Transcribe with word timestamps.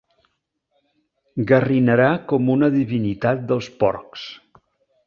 Garrinarà 1.51 2.09
com 2.33 2.51
una 2.55 2.71
divinitat 2.79 3.47
dels 3.53 3.71
porcs. 3.85 4.27